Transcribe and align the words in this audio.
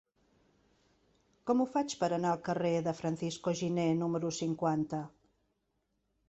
Com 1.49 1.61
ho 1.61 1.67
faig 1.75 1.95
per 1.99 2.09
anar 2.17 2.31
al 2.37 2.41
carrer 2.47 2.71
de 2.87 2.95
Francisco 3.03 3.55
Giner 3.61 3.87
número 4.01 4.33
cinquanta? 4.41 5.05